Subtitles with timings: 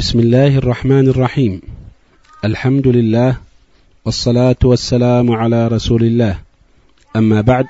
[0.00, 1.60] بسم الله الرحمن الرحيم.
[2.44, 3.36] الحمد لله
[4.04, 6.38] والصلاة والسلام على رسول الله.
[7.16, 7.66] أما بعد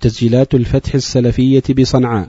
[0.00, 2.28] تسجيلات الفتح السلفية بصنعاء.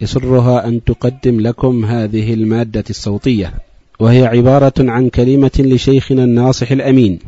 [0.00, 3.54] يسرها أن تقدم لكم هذه المادة الصوتية.
[4.00, 7.18] وهي عبارة عن كلمة لشيخنا الناصح الأمين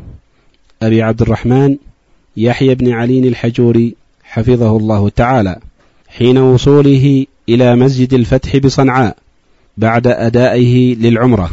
[0.81, 1.77] أبي عبد الرحمن
[2.37, 5.59] يحيى بن علي الحجوري حفظه الله تعالى
[6.07, 9.17] حين وصوله إلى مسجد الفتح بصنعاء.
[9.77, 11.51] بعد أدائه للعمرة.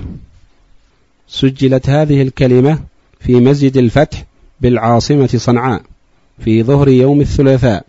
[1.29, 2.79] سجلت هذه الكلمة
[3.21, 4.25] في مسجد الفتح
[4.61, 5.83] بالعاصمة صنعاء
[6.39, 7.85] في ظهر يوم الثلاثاء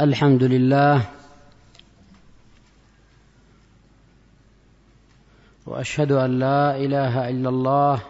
[0.01, 1.03] الحمد لله
[5.69, 8.01] وأشهد أن لا إله إلا الله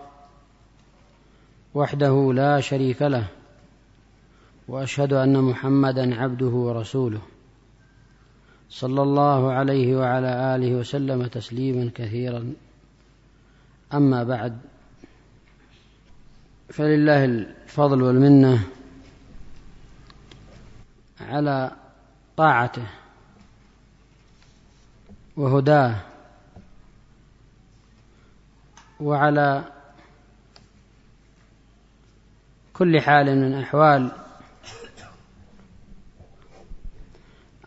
[1.75, 3.27] وحده لا شريك له
[4.69, 7.21] وأشهد أن محمدا عبده ورسوله
[8.71, 12.53] صلى الله عليه وعلى آله وسلم تسليما كثيرا.
[13.95, 14.59] أما بعد
[16.69, 18.65] فلله الفضل والمنة
[21.21, 21.71] على
[22.37, 22.87] طاعته
[25.37, 25.95] وهداه
[29.01, 29.65] وعلى
[32.73, 34.13] كل حال من أحوال.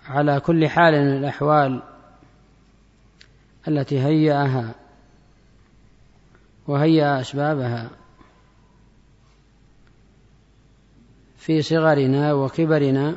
[0.06, 1.84] على كل حال من الأحوال
[3.68, 4.76] التي هيأها
[6.68, 7.90] وهيأ أسبابها
[11.38, 13.16] في صغرنا وكبرنا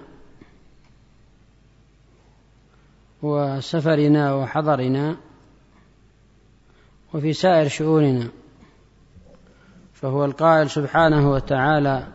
[3.22, 5.16] وسفرنا وحضرنا
[7.14, 8.28] وفي سائر شؤوننا
[9.92, 12.06] فهو القائل سبحانه وتعالى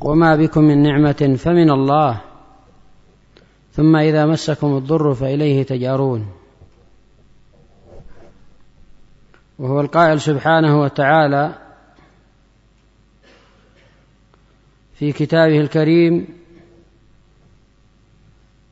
[0.00, 2.20] وما بكم من نعمة فمن الله
[3.72, 6.26] ثم إذا مسكم الضر فإليه تجارون.
[9.58, 11.54] وهو القائل سبحانه وتعالى
[14.94, 16.26] في كتابه الكريم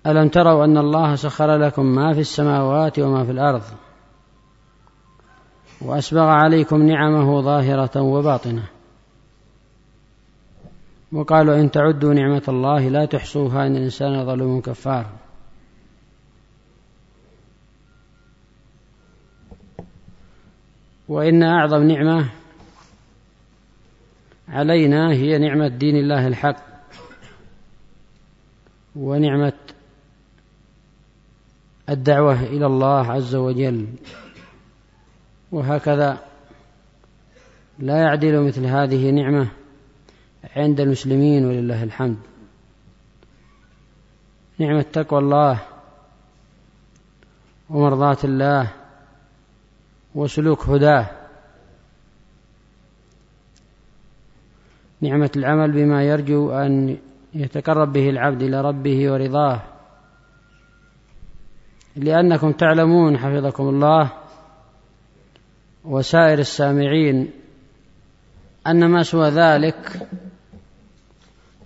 [0.07, 3.63] ألم تروا أن الله سخر لكم ما في السماوات وما في الأرض؟
[5.81, 8.69] وأسبغ عليكم نعمه ظاهرة وباطنة.
[11.13, 15.07] وقالوا إن تعدوا نعمة الله لا تحصوها إن الإنسان ظلوم كفار.
[21.09, 22.31] وإن أعظم نعمة
[24.49, 26.57] علينا هي نعمة دين الله الحق.
[28.97, 29.53] ونعمة
[31.89, 33.87] الدعوة إلى الله عز وجل.
[35.53, 36.19] وهكذا
[37.79, 39.49] لا يعدل مثل هذه نعمة
[40.57, 42.17] عند المسلمين ولله الحمد.
[44.59, 45.63] نعمة تقوى الله
[47.71, 48.73] ومرضاة الله
[50.15, 51.11] وسلوك هداه.
[55.01, 56.99] نعمة العمل بما يرجو أن
[57.35, 59.63] يتقرب به العبد إلى ربه ورضاه.
[61.97, 64.26] لأنكم تعلمون حفظكم الله
[65.87, 67.31] وسائر السامعين
[68.67, 70.09] أن ما سوى ذلك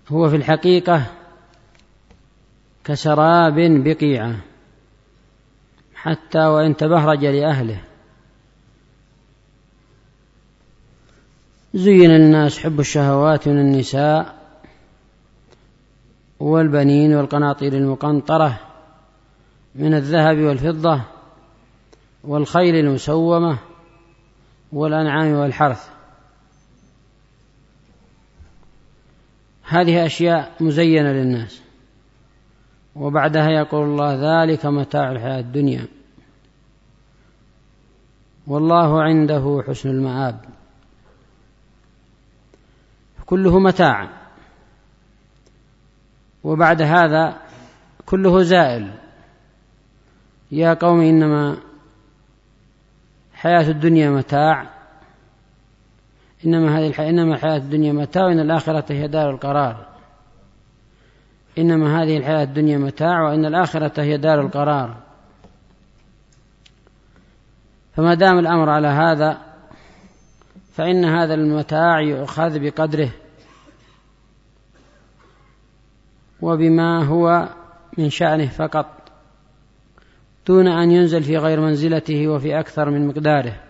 [0.08, 1.06] هو في الحقيقة
[2.84, 4.36] كسراب بقيعة
[5.94, 7.80] حتى وإن تبهرج لأهله.
[11.74, 14.34] زين للناس حب الشهوات من النساء
[16.40, 18.60] والبنين والقناطير المقنطرة
[19.74, 21.00] من الذهب والفضة
[22.24, 23.58] والخيل المسومة
[24.72, 25.88] والأنعام والحرث.
[29.64, 31.62] هذه أشياء مزينة للناس.
[32.96, 35.86] وبعدها يقول الله ذلك متاع الحياة الدنيا.
[38.46, 40.44] والله عنده حسن المآب.
[43.26, 44.08] كله متاع.
[46.44, 47.40] وبعد هذا
[48.06, 48.94] كله زائل.
[50.52, 51.56] يا قوم إنما
[53.40, 54.70] حياة الدنيا متاع.
[56.46, 59.86] إنما هذه الحياة إنما الحياة الدنيا متاع وإن الآخرة هي دار القرار.
[61.58, 64.96] إنما هذه الحياة الدنيا متاع وإن الآخرة هي دار القرار.
[67.96, 69.38] فما دام الأمر على هذا
[70.72, 73.10] فإن هذا المتاع يؤخذ بقدره.
[76.42, 77.48] وبما هو
[77.98, 78.99] من شأنه فقط.
[80.46, 83.60] دون أن ينزل في غير منزلته وفي أكثر من مقداره.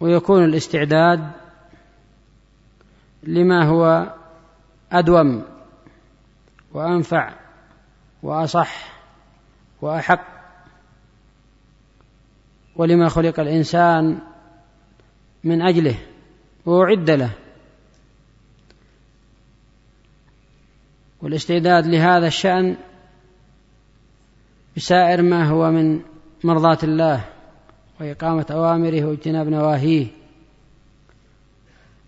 [0.00, 1.30] ويكون الاستعداد
[3.22, 4.14] لما هو
[4.92, 5.44] أدوم
[6.72, 7.34] وأنفع
[8.22, 9.00] وأصح
[9.82, 10.20] وأحق.
[12.76, 14.18] ولما خلق الإنسان
[15.44, 15.98] من أجله
[16.66, 17.30] وأعد له.
[21.22, 22.76] والاستعداد لهذا الشأن
[24.76, 26.00] بسائر ما هو من
[26.44, 27.24] مرضاة الله
[28.00, 30.06] وإقامة أوامره واجتناب نواهيه.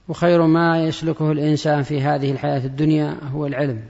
[0.09, 3.82] وخير ما يسلكه الإنسان في هذه الحياة الدنيا هو العلم.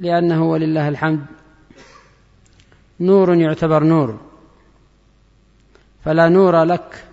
[0.00, 1.26] لأنه ولله الحمد
[3.00, 4.20] نور يعتبر نور.
[6.04, 7.04] فلا نور لك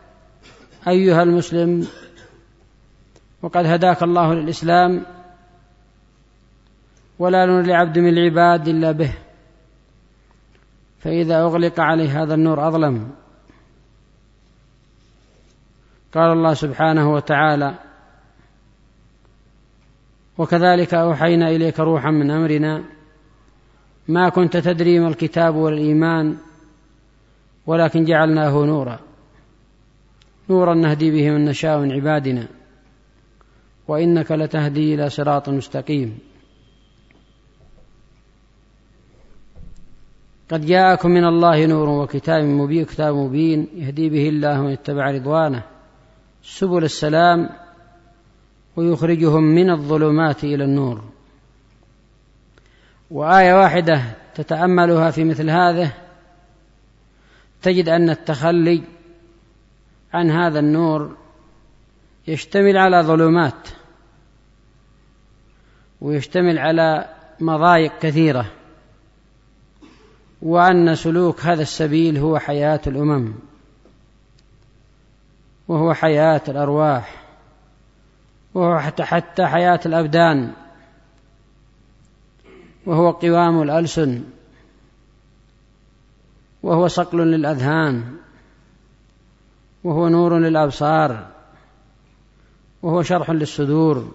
[0.88, 1.88] أيها المسلم.
[3.42, 5.06] وقد هداك الله للإسلام
[7.19, 9.14] ولا نور لعبد من العباد إلا به.
[11.00, 13.12] فإذا أغلق عليه هذا النور أظلم.
[16.14, 17.75] قال الله سبحانه وتعالى
[20.38, 22.84] وكذلك أوحينا إليك روحا من أمرنا
[24.08, 26.38] ما كنت تدري ما الكتاب ولا الإيمان
[27.68, 29.00] ولكن جعلناه نورا.
[30.50, 32.48] نورا نهدي به من نشاء من عبادنا
[33.88, 36.19] وإنك لتهدي إلى صراط مستقيم.
[40.51, 45.63] قد جاءكم من الله نور وكتاب مبين كتاب مبين يهدي به الله من اتبع رضوانه
[46.44, 47.49] سبل السلام
[48.75, 51.03] ويخرجهم من الظلمات إلى النور.
[53.11, 54.01] وآية واحدة
[54.35, 55.91] تتأملها في مثل هذا
[57.61, 58.83] تجد أن التخلي
[60.13, 61.17] عن هذا النور
[62.27, 63.67] يشتمل على ظلمات
[66.01, 67.09] ويشتمل على
[67.39, 68.56] مضايق كثيرة.
[70.42, 73.34] وأن سلوك هذا السبيل هو حياة الأمم
[75.68, 77.24] وهو حياة الأرواح
[78.54, 80.54] وهو حتى, حتى حياة الأبدان
[82.86, 84.24] وهو قوام الألسن
[86.63, 88.18] وهو صقل للأذهان
[89.83, 91.28] وهو نور للأبصار
[92.81, 94.12] وهو شرح للصدور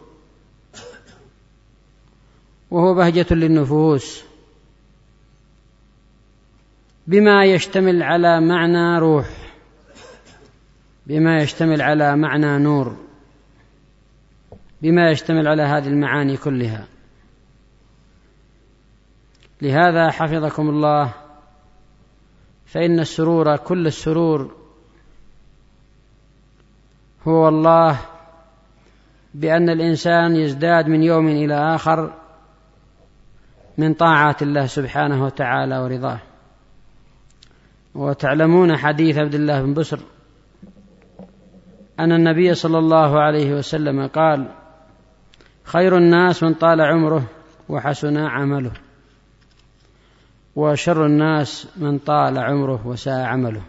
[2.71, 4.32] وهو بهجة للنفوس.
[7.07, 9.27] بما يشتمل على معنى روح.
[11.07, 12.97] بما يشتمل على معنى نور.
[14.83, 16.87] بما يشتمل على هذه المعاني كلها.
[19.63, 21.15] لهذا حفظكم الله
[22.67, 24.57] فإن السرور كل السرور
[27.29, 27.99] هو الله
[29.35, 32.13] بأن الإنسان يزداد من يوم إلى آخر
[33.79, 36.32] من طاعات الله سبحانه وتعالى ورضاه.
[37.95, 40.01] وتعلمون حديث عبد الله بن بسر
[42.01, 44.49] أن النبي صلى الله عليه وسلم قال
[45.65, 47.27] خير الناس من طال عمره
[47.69, 48.73] وحسن عمله
[50.57, 53.63] وشر الناس من طال عمره وساء عمله.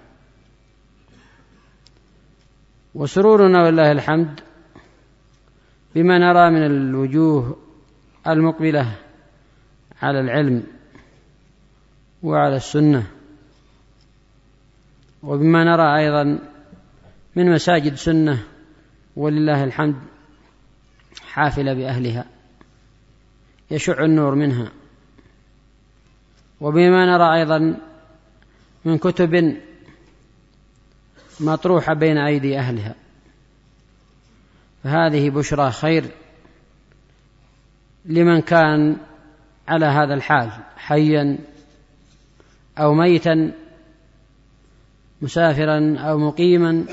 [2.96, 4.40] وسرورنا ولله الحمد
[5.96, 7.58] بما نرى من الوجوه
[8.28, 8.96] المقبلة
[10.02, 10.64] على العلم
[12.24, 13.08] وعلى السنة
[15.24, 16.39] وبما نرى أيضا
[17.36, 18.44] من مساجد سنة
[19.15, 19.96] ولله الحمد
[21.27, 22.25] حافلة بأهلها
[23.72, 24.72] يشع النور منها.
[26.62, 27.80] وبما نرى أيضا
[28.86, 29.58] من كتب
[31.39, 32.96] مطروحة بين أيدي أهلها.
[34.84, 36.06] فهذه بشرى خير
[38.06, 38.98] لمن كان
[39.68, 41.38] على هذا الحال حيا
[42.77, 43.62] أو ميتا
[45.24, 46.86] مسافرا أو مقيما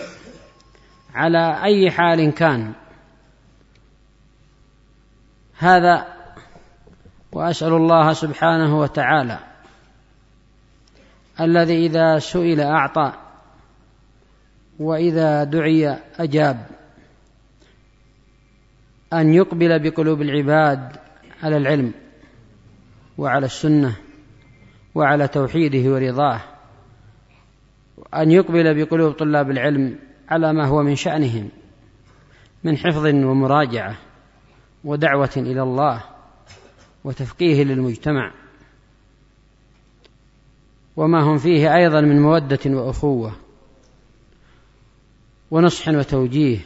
[1.14, 2.72] على أي حال كان.
[5.58, 6.06] هذا
[7.32, 9.38] وأسأل الله سبحانه وتعالى
[11.40, 13.12] الذي إذا سئل أعطى
[14.78, 16.66] وإذا دعي أجاب
[19.12, 20.96] أن يقبل بقلوب العباد
[21.42, 21.92] على العلم
[23.18, 23.96] وعلى السنة
[24.94, 26.49] وعلى توحيده ورضاه.
[28.14, 31.48] أن يقبل بقلوب طلاب العلم على ما هو من شأنهم
[32.64, 33.96] من حفظ ومراجعة
[34.84, 36.04] ودعوة إلى الله
[37.04, 38.32] وتفقيه للمجتمع.
[40.96, 43.32] وما هم فيه أيضا من مودة وأخوة
[45.50, 46.58] ونصح وتوجيه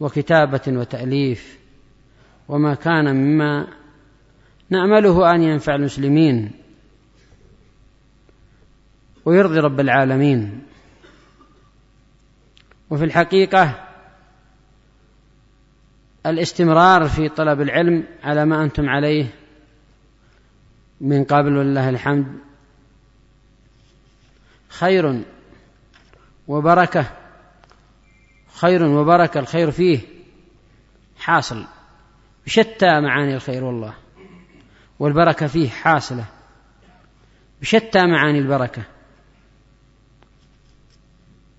[0.00, 1.58] وكتابة وتأليف
[2.48, 3.66] وما كان مما
[4.70, 6.59] نامله أن ينفع المسلمين.
[9.30, 10.62] ويرضي رب العالمين.
[12.90, 13.86] وفي الحقيقة
[16.26, 19.26] الاستمرار في طلب العلم على ما أنتم عليه
[21.00, 22.38] من قبل ولله الحمد
[24.68, 25.22] خير
[26.48, 27.06] وبركة
[28.54, 30.00] خير وبركة الخير فيه
[31.18, 31.64] حاصل.
[32.46, 33.94] بشتى معاني الخير والله
[34.98, 36.24] والبركة فيه حاصلة.
[37.60, 38.82] بشتى معاني البركة.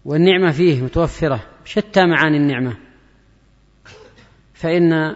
[0.06, 2.78] والنعمة فيه متوفرة بشتى معاني النعمة.
[4.54, 5.16] فإن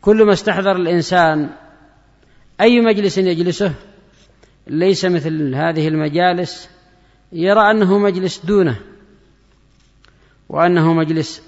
[0.00, 1.50] كل ما استحضر الإنسان
[2.60, 3.74] أي مجلس يجلسه
[4.66, 6.68] ليس مثل هذه المجالس
[7.32, 8.76] يرى أنه مجلس دونه
[10.48, 11.42] وأنه مجلس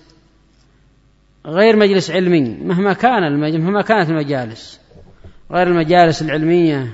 [1.47, 4.81] غير مجلس علمي مهما كان مهما كانت المجالس
[5.51, 6.93] غير المجالس العلمية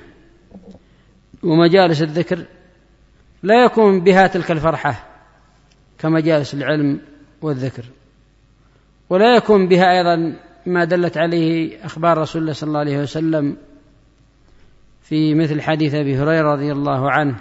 [1.43, 2.45] ومجالس الذكر
[3.43, 5.13] لا يكون بها تلك الفرحة.
[6.04, 7.00] كمجالس العلم
[7.42, 7.84] والذكر.
[9.11, 13.56] ولا يكون بها أيضا ما دلت عليه أخبار رسول الله صلى الله عليه وسلم
[15.02, 17.37] في مثل حديث أبي هريرة رضي الله عنه.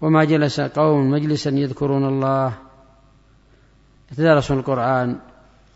[0.00, 2.58] وما جلس قوم مجلسا يذكرون الله.
[4.12, 5.18] يتدارسون القرآن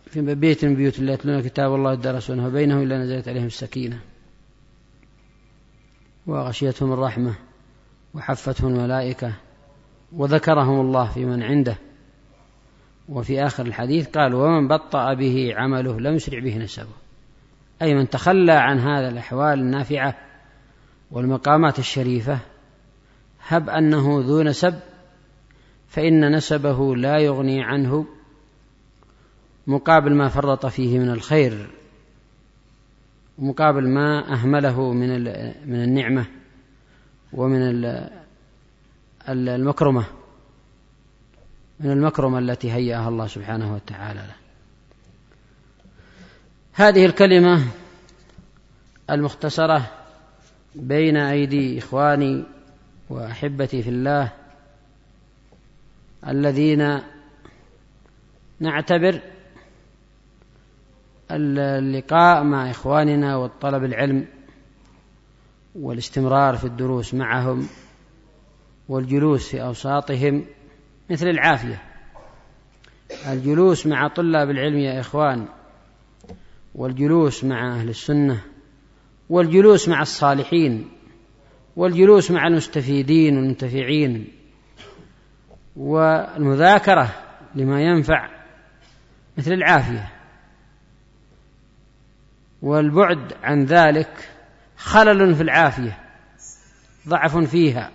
[0.07, 4.01] في بيت من بيوت الله يتلون كتاب الله يدرسونه بينهم إلا نزلت عليهم السكينة.
[6.27, 7.35] وغشيتهم الرحمة
[8.15, 9.33] وحفتهم الملائكة.
[10.17, 11.77] وذكرهم الله في من عنده.
[13.09, 17.03] وفي آخر الحديث قال ومن بطأ به عمله لم يسرع به نسبه.
[17.83, 20.15] أي من تخلى عن هذا الأحوال النافعة
[21.11, 22.39] والمقامات الشريفة
[23.49, 24.75] هب أنه ذو نسب
[25.89, 28.07] فإن نسبه لا يغني عنه
[29.67, 31.71] مقابل ما فرط فيه من الخير
[33.39, 35.09] ومقابل ما أهمله من
[35.67, 36.27] من النعمة
[37.33, 37.85] ومن
[39.29, 40.05] المكرمة.
[41.81, 44.35] من المكرمة التي هيأها الله سبحانه وتعالى له.
[46.73, 47.65] هذه الكلمة
[49.11, 49.91] المختصرة
[50.75, 52.45] بين أيدي إخواني
[53.11, 54.33] وأحبتي في الله
[56.29, 57.01] الذين
[58.61, 59.21] نعتبر
[61.31, 64.27] اللقاء مع إخواننا والطلب العلم
[65.75, 67.69] والاستمرار في الدروس معهم
[68.89, 70.45] والجلوس في أوساطهم
[71.11, 71.83] مثل العافية.
[73.29, 75.49] الجلوس مع طلاب العلم يا إخوان
[76.75, 78.43] والجلوس مع أهل السنة
[79.29, 80.89] والجلوس مع الصالحين
[81.77, 84.29] والجلوس مع المستفيدين والمنتفعين
[85.77, 87.15] والمذاكرة
[87.55, 88.29] لما ينفع
[89.39, 90.13] مثل العافية.
[92.63, 94.29] والبعد عن ذلك
[94.77, 95.99] خلل في العافية
[97.09, 97.91] ضعف فيها.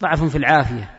[0.00, 0.90] ضعف في العافية.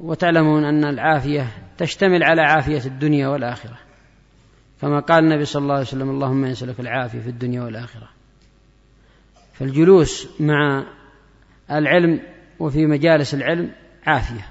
[0.00, 1.48] وتعلمون أن العافية
[1.78, 3.78] تشتمل على عافية الدنيا والآخرة.
[4.80, 8.08] كما قال النبي صلى الله عليه وسلم اللهم يسألك العافية في الدنيا والآخرة.
[9.52, 10.84] فالجلوس مع
[11.70, 12.20] العلم
[12.58, 13.72] وفي مجالس العلم
[14.06, 14.46] عافية.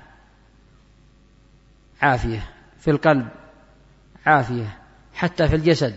[2.01, 2.43] عافية
[2.79, 3.27] في القلب
[4.25, 4.77] عافية
[5.13, 5.95] حتى في الجسد.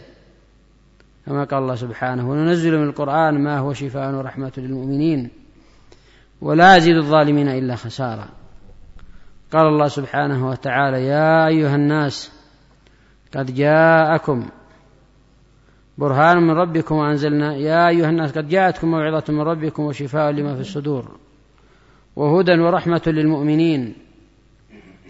[1.26, 5.39] كما قال الله سبحانه وننزل من القرآن ما هو شفاء ورحمة للمؤمنين.
[6.40, 8.28] ولا يزيد الظالمين إلا خسارا
[9.52, 12.32] قال الله سبحانه وتعالى يا أيها الناس
[13.36, 14.48] قد جاءكم
[15.98, 20.60] برهان من ربكم وأنزلنا يا أيها الناس قد جاءتكم موعظة من ربكم وشفاء لما في
[20.60, 21.16] الصدور
[22.16, 23.94] وهدى ورحمة للمؤمنين.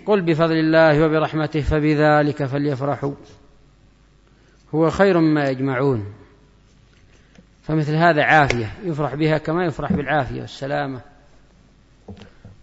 [0.07, 3.15] قل بفضل الله وبرحمته فبذلك فليفرحوا.
[4.75, 6.05] هو خير مما يجمعون.
[7.63, 11.01] فمثل هذا عافية يفرح بها كما يفرح بالعافية والسلامة.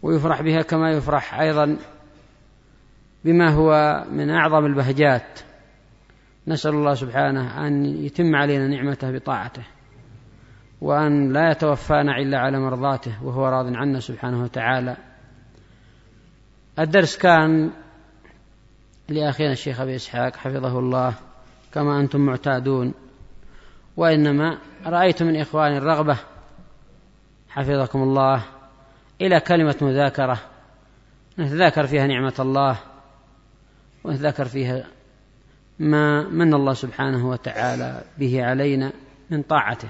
[0.07, 1.77] ويفرح بها كما يفرح أيضا
[3.25, 5.39] بما هو من أعظم البهجات.
[6.47, 9.63] نسأل الله سبحانه أن يتم علينا نعمته بطاعته
[10.81, 14.97] وأن لا يتوفانا إلا على مرضاته وهو راض عنا سبحانه وتعالى.
[16.79, 17.71] الدرس كان
[19.09, 21.13] لأخينا الشيخ أبي إسحاق حفظه الله
[21.73, 22.93] كما أنتم معتادون.
[23.97, 26.17] وإنما رأيت من إخواني الرغبة
[27.49, 28.56] حفظكم الله
[29.21, 30.39] إلى كلمة مذاكرة.
[31.39, 32.77] نتذاكر فيها نعمة الله
[34.03, 34.87] ونتذاكر فيها
[35.79, 38.91] ما من الله سبحانه وتعالى به علينا
[39.29, 39.89] من طاعته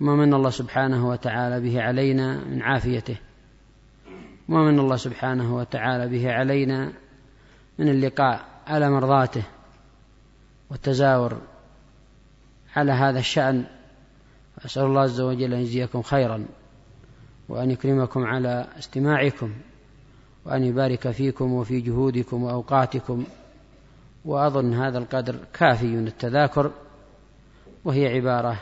[0.00, 3.16] ما من الله سبحانه وتعالى به علينا من عافيته
[4.48, 6.92] ما من الله سبحانه وتعالى به علينا
[7.78, 9.42] من اللقاء على مرضاته
[10.70, 11.40] والتزاور
[12.76, 13.64] على هذا الشأن.
[14.64, 16.46] أسأل الله عز وجل أن يجزيكم خيرا.
[17.48, 19.52] وأن يكرمكم على استماعكم
[20.44, 23.24] وأن يبارك فيكم وفي جهودكم وأوقاتكم.
[24.24, 26.70] وأظن هذا القدر كافي من التذاكر
[27.84, 28.60] وهي عبارة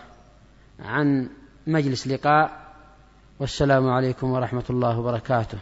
[0.81, 1.29] عن
[1.67, 2.62] مجلس لقاء.
[3.41, 5.59] والسلام عليكم ورحمة الله وبركاته.